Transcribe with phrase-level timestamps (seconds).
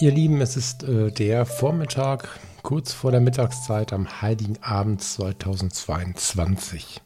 [0.00, 2.28] Ihr Lieben, es ist äh, der Vormittag
[2.62, 7.00] kurz vor der Mittagszeit am Heiligen Abend 2022.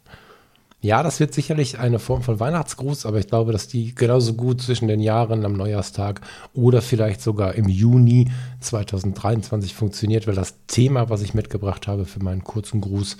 [0.82, 4.60] Ja, das wird sicherlich eine Form von Weihnachtsgruß, aber ich glaube, dass die genauso gut
[4.60, 6.20] zwischen den Jahren am Neujahrstag
[6.52, 12.22] oder vielleicht sogar im Juni 2023 funktioniert, weil das Thema, was ich mitgebracht habe für
[12.22, 13.16] meinen kurzen Gruß,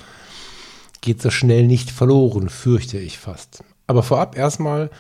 [1.00, 3.64] geht so schnell nicht verloren, fürchte ich fast.
[3.86, 4.90] Aber vorab erstmal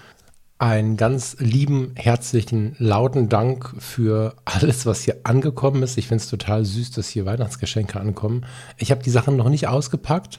[0.62, 5.98] einen ganz lieben, herzlichen, lauten Dank für alles, was hier angekommen ist.
[5.98, 8.46] Ich finde es total süß, dass hier Weihnachtsgeschenke ankommen.
[8.76, 10.38] Ich habe die Sachen noch nicht ausgepackt,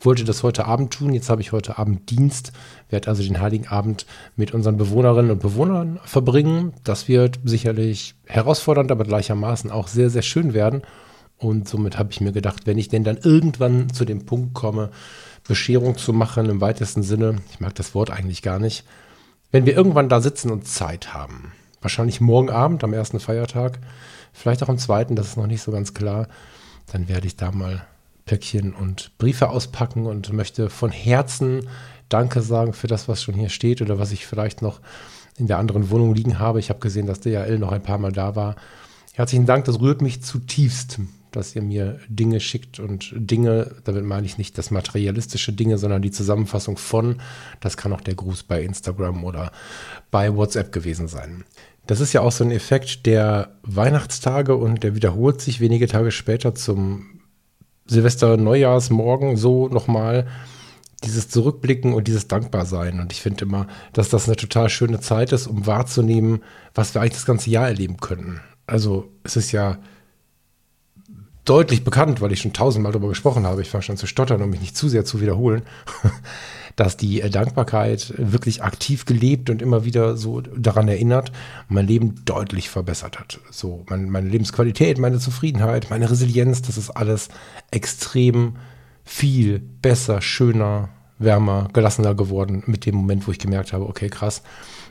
[0.00, 1.12] wollte das heute Abend tun.
[1.12, 2.52] Jetzt habe ich heute Abend Dienst,
[2.90, 4.06] werde also den Heiligen Abend
[4.36, 6.72] mit unseren Bewohnerinnen und Bewohnern verbringen.
[6.84, 10.82] Das wird sicherlich herausfordernd, aber gleichermaßen auch sehr, sehr schön werden.
[11.38, 14.90] Und somit habe ich mir gedacht, wenn ich denn dann irgendwann zu dem Punkt komme,
[15.42, 18.84] Bescherung zu machen im weitesten Sinne, ich mag das Wort eigentlich gar nicht,
[19.56, 23.78] wenn wir irgendwann da sitzen und Zeit haben, wahrscheinlich morgen Abend am ersten Feiertag,
[24.34, 26.28] vielleicht auch am zweiten, das ist noch nicht so ganz klar,
[26.92, 27.86] dann werde ich da mal
[28.26, 31.68] Päckchen und Briefe auspacken und möchte von Herzen
[32.10, 34.78] Danke sagen für das, was schon hier steht oder was ich vielleicht noch
[35.38, 36.58] in der anderen Wohnung liegen habe.
[36.60, 38.56] Ich habe gesehen, dass DHL noch ein paar Mal da war.
[39.14, 40.98] Herzlichen Dank, das rührt mich zutiefst
[41.36, 46.02] dass ihr mir Dinge schickt und Dinge, damit meine ich nicht das materialistische Dinge, sondern
[46.02, 47.20] die Zusammenfassung von,
[47.60, 49.52] das kann auch der Gruß bei Instagram oder
[50.10, 51.44] bei WhatsApp gewesen sein.
[51.86, 56.10] Das ist ja auch so ein Effekt der Weihnachtstage und der wiederholt sich wenige Tage
[56.10, 57.20] später zum
[57.86, 60.26] Silvester-Neujahrsmorgen so nochmal
[61.04, 63.00] dieses Zurückblicken und dieses Dankbarsein.
[63.00, 66.42] Und ich finde immer, dass das eine total schöne Zeit ist, um wahrzunehmen,
[66.74, 68.40] was wir eigentlich das ganze Jahr erleben könnten.
[68.66, 69.78] Also es ist ja
[71.46, 74.50] deutlich bekannt, weil ich schon tausendmal darüber gesprochen habe, ich fange schon zu stottern, um
[74.50, 75.62] mich nicht zu sehr zu wiederholen,
[76.76, 81.32] dass die äh, Dankbarkeit wirklich aktiv gelebt und immer wieder so daran erinnert,
[81.68, 83.40] mein Leben deutlich verbessert hat.
[83.50, 87.28] So, mein, meine Lebensqualität, meine Zufriedenheit, meine Resilienz, das ist alles
[87.70, 88.56] extrem
[89.04, 94.42] viel besser, schöner, wärmer, gelassener geworden mit dem Moment, wo ich gemerkt habe, okay, krass,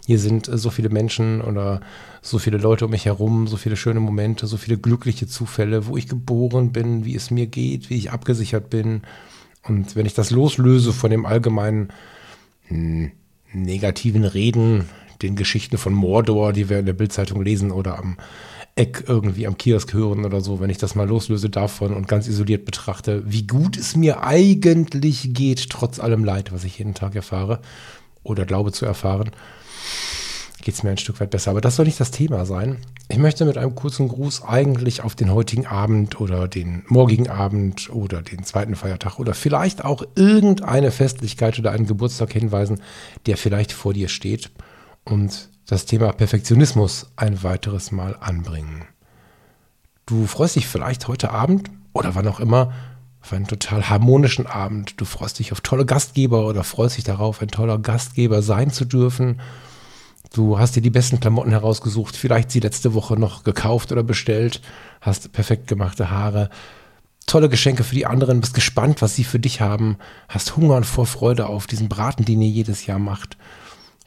[0.05, 1.81] hier sind äh, so viele Menschen oder
[2.21, 5.97] so viele Leute um mich herum, so viele schöne Momente, so viele glückliche Zufälle, wo
[5.97, 9.01] ich geboren bin, wie es mir geht, wie ich abgesichert bin.
[9.63, 11.89] Und wenn ich das loslöse von dem allgemeinen
[12.67, 13.11] hm,
[13.53, 14.85] negativen Reden,
[15.21, 18.17] den Geschichten von Mordor, die wir in der Bildzeitung lesen oder am
[18.75, 22.27] Eck irgendwie am Kiosk hören oder so, wenn ich das mal loslöse davon und ganz
[22.27, 27.15] isoliert betrachte, wie gut es mir eigentlich geht, trotz allem Leid, was ich jeden Tag
[27.15, 27.61] erfahre
[28.23, 29.31] oder glaube zu erfahren,
[30.65, 31.51] geht es mir ein Stück weit besser.
[31.51, 32.79] Aber das soll nicht das Thema sein.
[33.07, 37.91] Ich möchte mit einem kurzen Gruß eigentlich auf den heutigen Abend oder den morgigen Abend
[37.91, 42.81] oder den zweiten Feiertag oder vielleicht auch irgendeine Festlichkeit oder einen Geburtstag hinweisen,
[43.27, 44.49] der vielleicht vor dir steht
[45.03, 48.85] und das Thema Perfektionismus ein weiteres Mal anbringen.
[50.07, 52.73] Du freust dich vielleicht heute Abend oder wann auch immer
[53.21, 54.99] auf einen total harmonischen Abend.
[54.99, 58.85] Du freust dich auf tolle Gastgeber oder freust dich darauf, ein toller Gastgeber sein zu
[58.85, 59.39] dürfen
[60.33, 64.61] Du hast dir die besten Klamotten herausgesucht, vielleicht sie letzte Woche noch gekauft oder bestellt,
[65.01, 66.49] hast perfekt gemachte Haare,
[67.25, 69.97] tolle Geschenke für die anderen, bist gespannt, was sie für dich haben,
[70.27, 73.37] hast Hunger und Vorfreude auf diesen Braten, den ihr jedes Jahr macht.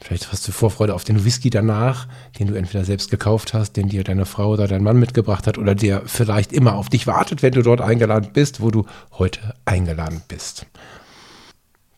[0.01, 2.07] Vielleicht hast du Vorfreude auf den Whisky danach,
[2.39, 5.57] den du entweder selbst gekauft hast, den dir deine Frau oder dein Mann mitgebracht hat
[5.57, 8.85] oder der vielleicht immer auf dich wartet, wenn du dort eingeladen bist, wo du
[9.17, 10.65] heute eingeladen bist.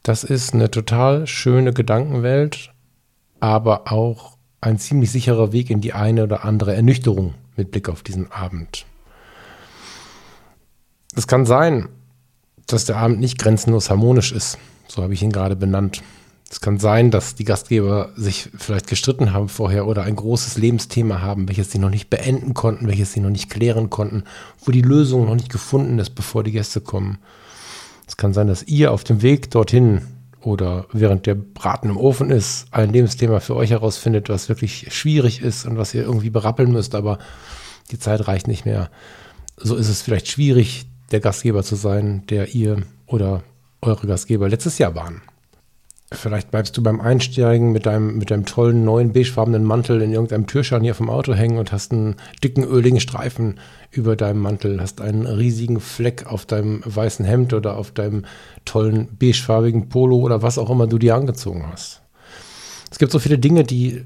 [0.02, 2.71] Das ist eine total schöne Gedankenwelt
[3.42, 8.04] aber auch ein ziemlich sicherer Weg in die eine oder andere Ernüchterung mit Blick auf
[8.04, 8.86] diesen Abend.
[11.16, 11.90] Es kann sein,
[12.68, 14.58] dass der Abend nicht grenzenlos harmonisch ist.
[14.88, 16.02] So habe ich ihn gerade benannt.
[16.50, 21.22] Es kann sein, dass die Gastgeber sich vielleicht gestritten haben vorher oder ein großes Lebensthema
[21.22, 24.26] haben, welches sie noch nicht beenden konnten, welches sie noch nicht klären konnten,
[24.64, 27.20] wo die Lösung noch nicht gefunden ist, bevor die Gäste kommen.
[28.06, 30.02] Es kann sein, dass ihr auf dem Weg dorthin
[30.42, 35.42] oder während der Braten im Ofen ist, ein Lebensthema für euch herausfindet, was wirklich schwierig
[35.42, 37.20] ist und was ihr irgendwie berappeln müsst, aber
[37.92, 38.90] die Zeit reicht nicht mehr.
[39.58, 43.44] So ist es vielleicht schwierig, der Gastgeber zu sein, der ihr oder
[43.82, 45.22] eure Gastgeber letztes Jahr waren.
[46.14, 50.46] Vielleicht bleibst du beim Einsteigen mit deinem, mit deinem tollen neuen beigefarbenen Mantel in irgendeinem
[50.46, 53.60] Türscharnier vom Auto hängen und hast einen dicken, öligen Streifen
[53.92, 58.26] über deinem Mantel, hast einen riesigen Fleck auf deinem weißen Hemd oder auf deinem
[58.66, 62.02] tollen beigefarbigen Polo oder was auch immer du dir angezogen hast.
[62.92, 64.04] Es gibt so viele Dinge, die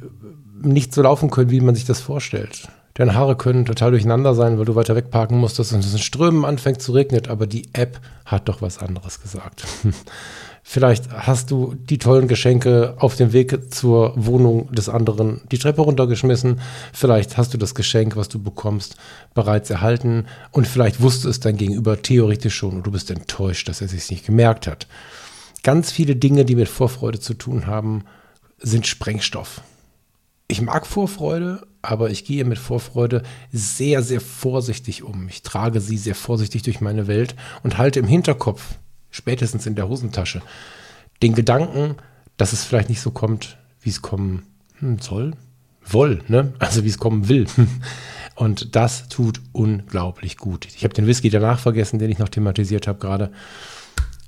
[0.61, 2.67] nicht so laufen können, wie man sich das vorstellt.
[2.93, 6.45] Deine Haare können total durcheinander sein, weil du weiter wegparken musstest und es in Strömen
[6.45, 9.65] anfängt zu regnen, aber die App hat doch was anderes gesagt.
[10.67, 15.83] Vielleicht hast du die tollen Geschenke auf dem Weg zur Wohnung des anderen die Treppe
[15.83, 16.59] runtergeschmissen.
[16.91, 18.97] Vielleicht hast du das Geschenk, was du bekommst,
[19.35, 20.25] bereits erhalten.
[20.50, 24.09] Und vielleicht wusste es dein Gegenüber theoretisch schon und du bist enttäuscht, dass er sich
[24.09, 24.88] nicht gemerkt hat.
[25.62, 28.03] Ganz viele Dinge, die mit Vorfreude zu tun haben,
[28.57, 29.62] sind Sprengstoff.
[30.47, 33.21] Ich mag Vorfreude, aber ich gehe mit Vorfreude
[33.51, 35.29] sehr, sehr vorsichtig um.
[35.29, 38.79] Ich trage sie sehr vorsichtig durch meine Welt und halte im Hinterkopf,
[39.15, 40.41] spätestens in der Hosentasche,
[41.21, 41.95] den Gedanken,
[42.38, 44.44] dass es vielleicht nicht so kommt, wie es kommen
[44.79, 45.31] hm, soll,
[45.85, 46.53] woll, ne?
[46.59, 47.47] Also wie es kommen will.
[48.35, 50.67] Und das tut unglaublich gut.
[50.75, 53.31] Ich habe den Whisky danach vergessen, den ich noch thematisiert habe gerade.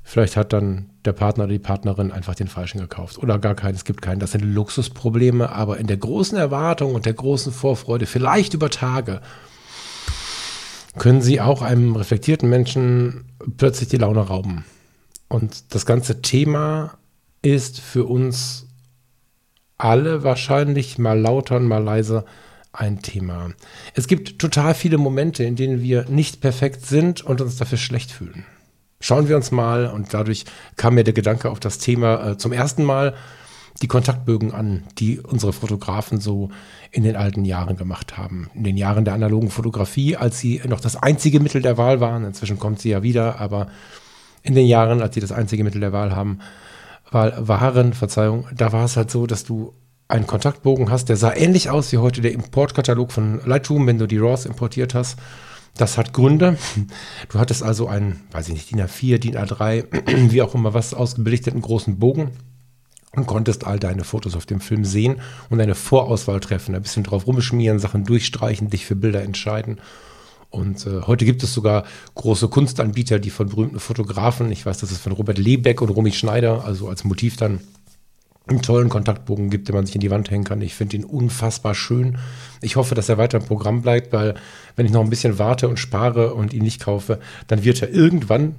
[0.04, 3.75] Vielleicht hat dann der Partner oder die Partnerin einfach den falschen gekauft oder gar keinen.
[3.75, 4.19] Es gibt keinen.
[4.19, 9.19] Das sind Luxusprobleme, aber in der großen Erwartung und der großen Vorfreude, vielleicht über Tage,
[10.98, 13.25] können sie auch einem reflektierten Menschen
[13.57, 14.63] plötzlich die Laune rauben.
[15.29, 16.97] Und das ganze Thema
[17.41, 18.68] ist für uns
[19.77, 22.25] alle wahrscheinlich mal lauter und mal leiser
[22.74, 23.51] ein Thema.
[23.94, 28.12] Es gibt total viele Momente, in denen wir nicht perfekt sind und uns dafür schlecht
[28.12, 28.45] fühlen.
[29.00, 30.45] Schauen wir uns mal, und dadurch
[30.75, 33.13] kam mir der Gedanke auf das Thema äh, zum ersten Mal,
[33.83, 36.50] die Kontaktbögen an, die unsere Fotografen so
[36.91, 38.50] in den alten Jahren gemacht haben.
[38.56, 42.25] In den Jahren der analogen Fotografie, als sie noch das einzige Mittel der Wahl waren.
[42.25, 43.68] Inzwischen kommt sie ja wieder, aber
[44.48, 46.40] in den Jahren, als sie das einzige Mittel der Wahl haben,
[47.12, 49.74] waren, Verzeihung, da war es halt so, dass du
[50.08, 54.08] einen Kontaktbogen hast, der sah ähnlich aus wie heute der Importkatalog von Lightroom, wenn du
[54.08, 55.18] die RAWs importiert hast.
[55.76, 56.58] Das hat Gründe.
[57.30, 59.86] Du hattest also einen, weiß ich nicht, DIN A4, DIN A3,
[60.32, 62.32] wie auch immer was, ausgebelichteten großen Bogen
[63.12, 65.18] und konntest all deine Fotos auf dem Film sehen
[65.50, 69.80] und eine Vorauswahl treffen, ein bisschen drauf rumschmieren, Sachen durchstreichen, dich für Bilder entscheiden.
[70.50, 71.84] Und äh, heute gibt es sogar
[72.16, 76.12] große Kunstanbieter, die von berühmten Fotografen, ich weiß, das ist von Robert Lebeck und Romy
[76.12, 77.60] Schneider, also als Motiv dann
[78.48, 80.62] einen tollen Kontaktbogen gibt, den man sich in die Wand hängen kann.
[80.62, 82.18] Ich finde ihn unfassbar schön.
[82.62, 84.36] Ich hoffe, dass er weiter im Programm bleibt, weil
[84.76, 87.90] wenn ich noch ein bisschen warte und spare und ihn nicht kaufe, dann wird er
[87.90, 88.56] irgendwann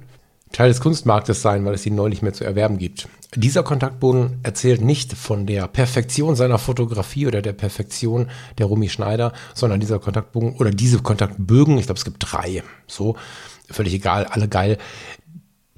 [0.51, 3.07] Teil des Kunstmarktes sein, weil es ihn neu nicht mehr zu erwerben gibt.
[3.35, 9.33] Dieser Kontaktbogen erzählt nicht von der Perfektion seiner Fotografie oder der Perfektion der Rumi Schneider,
[9.53, 13.15] sondern dieser Kontaktbogen oder diese Kontaktbögen, ich glaube, es gibt drei, so,
[13.69, 14.79] völlig egal, alle geil,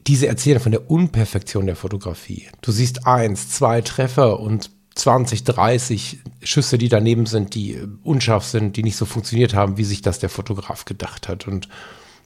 [0.07, 2.47] diese erzählen von der Unperfektion der Fotografie.
[2.61, 8.75] Du siehst eins, zwei Treffer und 20, 30 Schüsse, die daneben sind, die unscharf sind,
[8.77, 11.47] die nicht so funktioniert haben, wie sich das der Fotograf gedacht hat.
[11.47, 11.69] Und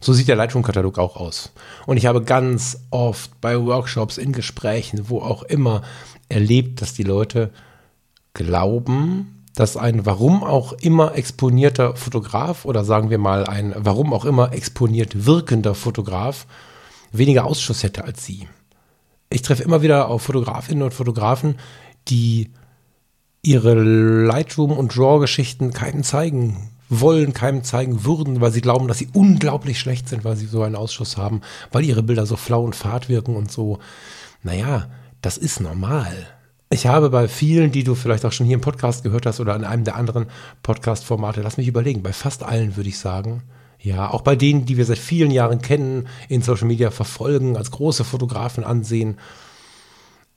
[0.02, 1.52] so sieht der Lightroom-Katalog auch aus.
[1.86, 5.82] Und ich habe ganz oft bei Workshops, in Gesprächen, wo auch immer,
[6.30, 7.52] erlebt, dass die Leute
[8.34, 14.26] glauben, dass ein warum auch immer exponierter Fotograf oder sagen wir mal ein warum auch
[14.26, 16.46] immer exponiert wirkender Fotograf
[17.12, 18.48] weniger Ausschuss hätte als sie.
[19.30, 21.58] Ich treffe immer wieder auf Fotografinnen und Fotografen,
[22.10, 22.52] die
[23.42, 29.10] ihre Lightroom- und Draw-Geschichten keinen zeigen wollen, keinem zeigen würden, weil sie glauben, dass sie
[29.14, 32.76] unglaublich schlecht sind, weil sie so einen Ausschuss haben, weil ihre Bilder so flau und
[32.76, 33.80] fad wirken und so.
[34.44, 34.90] Naja,
[35.22, 36.28] das ist normal.
[36.70, 39.56] Ich habe bei vielen, die du vielleicht auch schon hier im Podcast gehört hast oder
[39.56, 40.28] in einem der anderen
[40.64, 43.44] Podcast-Formate, lass mich überlegen, bei fast allen würde ich sagen,
[43.80, 47.70] ja, auch bei denen, die wir seit vielen Jahren kennen, in Social Media verfolgen, als
[47.70, 49.18] große Fotografen ansehen,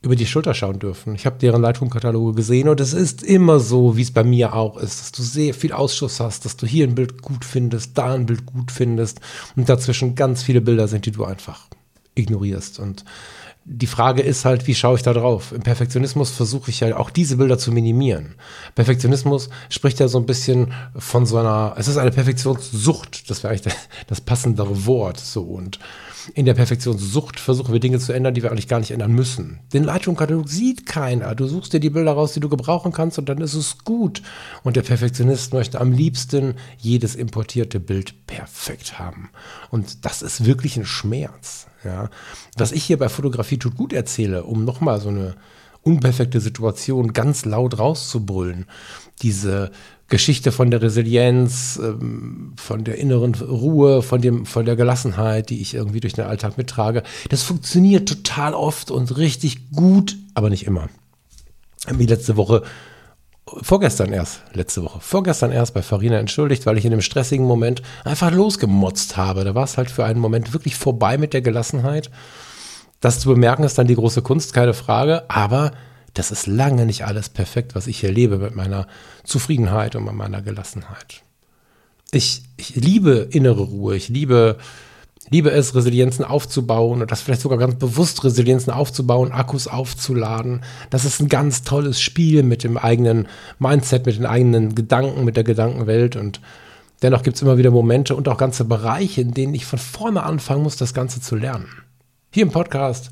[0.00, 1.14] über die Schulter schauen dürfen.
[1.14, 4.76] Ich habe deren Lightroom-Kataloge gesehen und es ist immer so, wie es bei mir auch
[4.76, 8.14] ist, dass du sehr viel Ausschuss hast, dass du hier ein Bild gut findest, da
[8.14, 9.20] ein Bild gut findest
[9.56, 11.66] und dazwischen ganz viele Bilder sind, die du einfach
[12.14, 12.78] ignorierst.
[12.78, 13.04] Und
[13.64, 15.52] die Frage ist halt, wie schaue ich da drauf?
[15.52, 18.36] Im Perfektionismus versuche ich ja auch diese Bilder zu minimieren.
[18.76, 23.52] Perfektionismus spricht ja so ein bisschen von so einer, es ist eine Perfektionssucht, das wäre
[23.52, 23.74] eigentlich
[24.06, 25.80] das passendere Wort so und
[26.34, 29.60] in der Perfektionssucht versuchen wir Dinge zu ändern, die wir eigentlich gar nicht ändern müssen.
[29.72, 31.34] Den Lightroom-Katalog sieht keiner.
[31.34, 34.22] Du suchst dir die Bilder raus, die du gebrauchen kannst und dann ist es gut.
[34.62, 39.30] Und der Perfektionist möchte am liebsten jedes importierte Bild perfekt haben.
[39.70, 41.66] Und das ist wirklich ein Schmerz.
[41.84, 42.10] Ja.
[42.56, 45.36] Was ich hier bei Fotografie tut gut erzähle, um nochmal so eine
[45.88, 48.66] unperfekte Situation ganz laut rauszubrüllen.
[49.22, 49.70] Diese
[50.08, 55.60] Geschichte von der Resilienz, ähm, von der inneren Ruhe, von, dem, von der Gelassenheit, die
[55.60, 57.02] ich irgendwie durch den Alltag mittrage.
[57.30, 60.88] Das funktioniert total oft und richtig gut, aber nicht immer.
[61.90, 62.62] Wie letzte Woche,
[63.62, 67.82] vorgestern erst, letzte Woche, vorgestern erst bei Farina entschuldigt, weil ich in dem stressigen Moment
[68.04, 69.44] einfach losgemotzt habe.
[69.44, 72.10] Da war es halt für einen Moment wirklich vorbei mit der Gelassenheit.
[73.00, 75.72] Das zu bemerken ist dann die große Kunst, keine Frage, aber
[76.14, 78.88] das ist lange nicht alles perfekt, was ich hier lebe mit meiner
[79.22, 81.22] Zufriedenheit und mit meiner Gelassenheit.
[82.10, 84.56] Ich, ich liebe innere Ruhe, ich liebe,
[85.30, 90.64] liebe es, Resilienzen aufzubauen und das vielleicht sogar ganz bewusst Resilienzen aufzubauen, Akkus aufzuladen.
[90.90, 93.28] Das ist ein ganz tolles Spiel mit dem eigenen
[93.60, 96.40] Mindset, mit den eigenen Gedanken, mit der Gedankenwelt und
[97.02, 100.24] dennoch gibt es immer wieder Momente und auch ganze Bereiche, in denen ich von vorne
[100.24, 101.68] anfangen muss, das Ganze zu lernen.
[102.30, 103.10] Hier im Podcast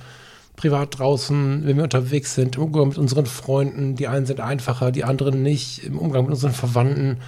[0.56, 3.94] privat draußen, wenn wir unterwegs sind, im Umgang mit unseren Freunden.
[3.94, 5.84] Die einen sind einfacher, die anderen nicht.
[5.84, 7.18] Im Umgang mit unseren Verwandten.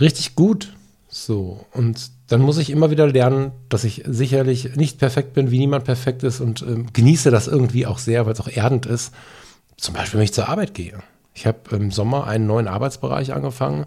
[0.00, 0.74] Richtig gut.
[1.08, 1.64] So.
[1.72, 5.84] Und dann muss ich immer wieder lernen, dass ich sicherlich nicht perfekt bin, wie niemand
[5.84, 9.12] perfekt ist und ähm, genieße das irgendwie auch sehr, weil es auch erdend ist.
[9.76, 10.98] Zum Beispiel, wenn ich zur Arbeit gehe.
[11.34, 13.86] Ich habe im Sommer einen neuen Arbeitsbereich angefangen.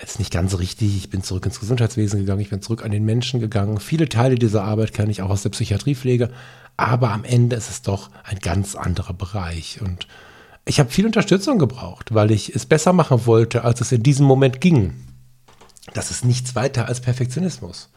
[0.00, 0.96] Das ist nicht ganz richtig.
[0.96, 2.40] Ich bin zurück ins Gesundheitswesen gegangen.
[2.40, 3.78] Ich bin zurück an den Menschen gegangen.
[3.78, 6.30] Viele Teile dieser Arbeit kenne ich auch aus der Psychiatriepflege.
[6.76, 9.80] Aber am Ende ist es doch ein ganz anderer Bereich.
[9.80, 10.08] Und
[10.64, 14.26] ich habe viel Unterstützung gebraucht, weil ich es besser machen wollte, als es in diesem
[14.26, 14.94] Moment ging.
[15.92, 17.90] Das ist nichts weiter als Perfektionismus.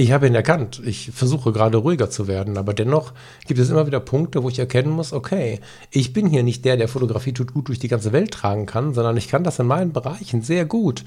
[0.00, 0.80] Ich habe ihn erkannt.
[0.82, 3.12] Ich versuche gerade ruhiger zu werden, aber dennoch
[3.46, 6.78] gibt es immer wieder Punkte, wo ich erkennen muss, okay, ich bin hier nicht der,
[6.78, 9.66] der Fotografie tut gut durch die ganze Welt tragen kann, sondern ich kann das in
[9.66, 11.04] meinen Bereichen sehr gut.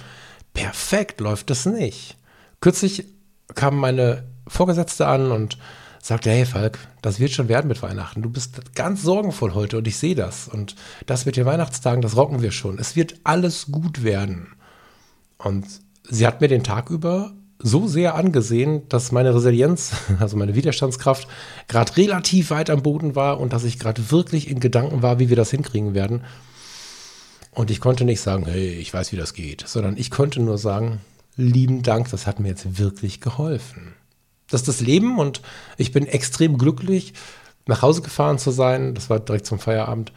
[0.54, 2.18] Perfekt läuft das nicht.
[2.62, 3.08] Kürzlich
[3.56, 5.58] kam meine Vorgesetzte an und
[6.00, 8.22] sagte, hey Falk, das wird schon werden mit Weihnachten.
[8.22, 10.48] Du bist ganz sorgenvoll heute und ich sehe das.
[10.48, 10.76] Und
[11.08, 12.78] das mit den Weihnachtstagen, das rocken wir schon.
[12.78, 14.50] Es wird alles gut werden.
[15.40, 15.66] Und
[16.08, 17.34] sie hat mir den Tag über
[17.64, 21.28] so sehr angesehen, dass meine Resilienz, also meine Widerstandskraft,
[21.68, 25.30] gerade relativ weit am Boden war und dass ich gerade wirklich in Gedanken war, wie
[25.30, 26.24] wir das hinkriegen werden.
[27.52, 30.58] Und ich konnte nicht sagen, hey, ich weiß, wie das geht, sondern ich konnte nur
[30.58, 31.02] sagen,
[31.36, 33.94] lieben Dank, das hat mir jetzt wirklich geholfen.
[34.50, 35.42] Das ist das Leben und
[35.78, 37.14] ich bin extrem glücklich,
[37.66, 38.94] nach Hause gefahren zu sein.
[38.94, 40.12] Das war direkt zum Feierabend.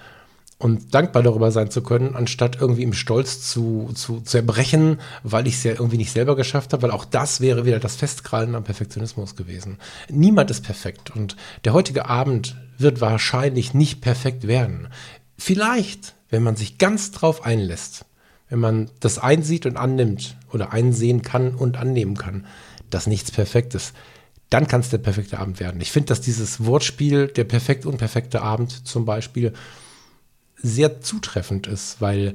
[0.58, 5.46] Und dankbar darüber sein zu können, anstatt irgendwie im Stolz zu, zu, zu erbrechen, weil
[5.46, 8.54] ich es ja irgendwie nicht selber geschafft habe, weil auch das wäre wieder das Festkrallen
[8.54, 9.76] am Perfektionismus gewesen.
[10.08, 11.36] Niemand ist perfekt und
[11.66, 14.88] der heutige Abend wird wahrscheinlich nicht perfekt werden.
[15.36, 18.06] Vielleicht, wenn man sich ganz drauf einlässt,
[18.48, 22.46] wenn man das einsieht und annimmt oder einsehen kann und annehmen kann,
[22.88, 23.92] dass nichts perfekt ist,
[24.50, 25.80] dann kann es der perfekte Abend werden.
[25.80, 29.52] Ich finde, dass dieses Wortspiel, der perfekt unperfekte Abend zum Beispiel,
[30.56, 32.34] sehr zutreffend ist, weil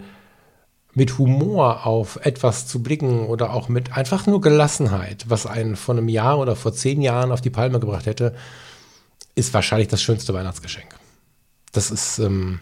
[0.94, 5.96] mit Humor auf etwas zu blicken oder auch mit einfach nur Gelassenheit, was einen vor
[5.96, 8.36] einem Jahr oder vor zehn Jahren auf die Palme gebracht hätte,
[9.36, 10.96] ist wahrscheinlich das schönste Weihnachtsgeschenk.
[11.72, 12.60] Das ist ähm,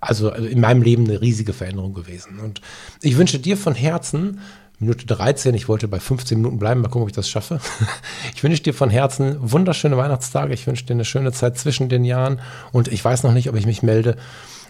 [0.00, 2.38] also in meinem Leben eine riesige Veränderung gewesen.
[2.38, 2.60] Und
[3.02, 4.40] ich wünsche dir von Herzen,
[4.80, 5.54] Minute 13.
[5.54, 6.80] Ich wollte bei 15 Minuten bleiben.
[6.80, 7.60] Mal gucken, ob ich das schaffe.
[8.34, 10.54] Ich wünsche dir von Herzen wunderschöne Weihnachtstage.
[10.54, 12.40] Ich wünsche dir eine schöne Zeit zwischen den Jahren.
[12.72, 14.16] Und ich weiß noch nicht, ob ich mich melde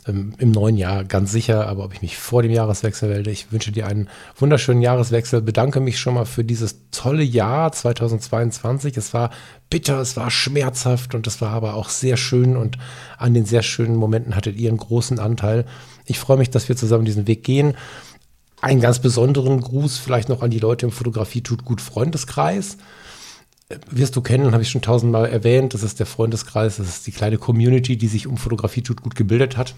[0.09, 3.31] ähm, im neuen Jahr, ganz sicher, aber ob ich mich vor dem Jahreswechsel melde.
[3.31, 5.43] Ich wünsche dir einen wunderschönen Jahreswechsel.
[5.43, 8.97] Bedanke mich schon mal für dieses tolle Jahr 2022.
[8.97, 9.31] Es war
[9.69, 12.57] bitter, es war schmerzhaft und es war aber auch sehr schön.
[12.57, 12.79] Und
[13.19, 15.67] an den sehr schönen Momenten hattet ihr einen großen Anteil.
[16.05, 17.75] Ich freue mich, dass wir zusammen diesen Weg gehen.
[18.61, 22.77] Einen ganz besonderen Gruß vielleicht noch an die Leute im Fotografie tut gut Freundeskreis.
[23.91, 25.75] Wirst du kennen, habe ich schon tausendmal erwähnt.
[25.75, 29.15] Das ist der Freundeskreis, das ist die kleine Community, die sich um Fotografie tut gut
[29.15, 29.75] gebildet hat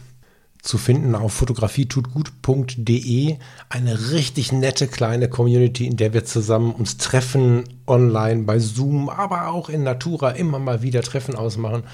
[0.63, 3.37] zu finden auf fotografietutgut.de.
[3.69, 9.49] Eine richtig nette kleine Community, in der wir zusammen uns treffen, online bei Zoom, aber
[9.49, 11.85] auch in Natura immer mal wieder Treffen ausmachen.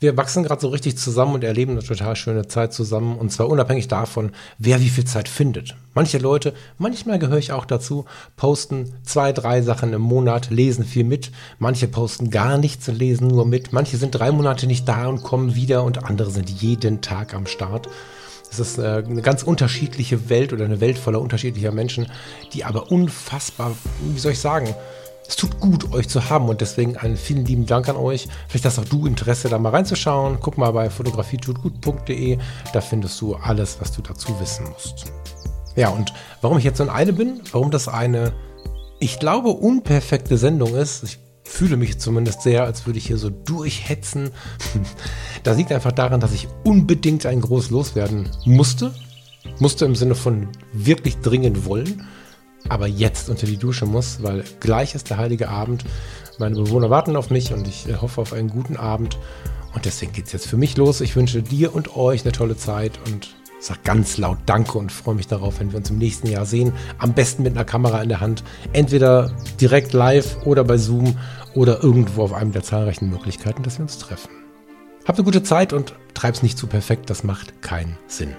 [0.00, 3.48] Wir wachsen gerade so richtig zusammen und erleben eine total schöne Zeit zusammen und zwar
[3.48, 5.74] unabhängig davon, wer wie viel Zeit findet.
[5.92, 8.04] Manche Leute, manchmal gehöre ich auch dazu,
[8.36, 11.32] posten zwei, drei Sachen im Monat, lesen viel mit.
[11.58, 13.72] Manche posten gar nichts und lesen nur mit.
[13.72, 17.46] Manche sind drei Monate nicht da und kommen wieder und andere sind jeden Tag am
[17.46, 17.88] Start.
[18.50, 22.06] Es ist äh, eine ganz unterschiedliche Welt oder eine Welt voller unterschiedlicher Menschen,
[22.52, 24.74] die aber unfassbar, wie soll ich sagen,
[25.28, 28.28] es tut gut, euch zu haben und deswegen einen vielen lieben Dank an euch.
[28.48, 30.38] Vielleicht hast auch du Interesse, da mal reinzuschauen.
[30.40, 32.38] Guck mal bei fotografietutgut.de,
[32.72, 35.04] da findest du alles, was du dazu wissen musst.
[35.76, 38.32] Ja, und warum ich jetzt so ein eine bin, warum das eine,
[39.00, 43.30] ich glaube, unperfekte Sendung ist, ich fühle mich zumindest sehr, als würde ich hier so
[43.30, 44.30] durchhetzen.
[45.44, 48.92] Das liegt einfach daran, dass ich unbedingt ein Groß loswerden musste.
[49.60, 52.06] Musste im Sinne von wirklich dringend wollen.
[52.68, 55.84] Aber jetzt unter die Dusche muss, weil gleich ist der heilige Abend.
[56.38, 59.18] Meine Bewohner warten auf mich und ich hoffe auf einen guten Abend.
[59.74, 61.00] Und deswegen geht es jetzt für mich los.
[61.00, 63.28] Ich wünsche dir und euch eine tolle Zeit und
[63.60, 66.72] sage ganz laut Danke und freue mich darauf, wenn wir uns im nächsten Jahr sehen.
[66.98, 68.44] Am besten mit einer Kamera in der Hand.
[68.72, 71.16] Entweder direkt live oder bei Zoom
[71.54, 74.30] oder irgendwo auf einem der zahlreichen Möglichkeiten, dass wir uns treffen.
[75.06, 78.36] Habt eine gute Zeit und treib's nicht zu perfekt, das macht keinen Sinn.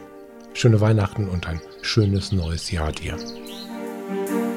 [0.54, 3.18] Schöne Weihnachten und ein schönes neues Jahr dir.
[4.10, 4.49] Thank you.